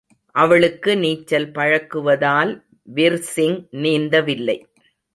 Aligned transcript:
அவளுக்கு 0.35 0.97
நீச்சல் 0.97 1.47
பழக்குவதால் 1.51 2.53
விர்சிங் 2.95 3.59
நீந்தவில்லை. 3.83 4.57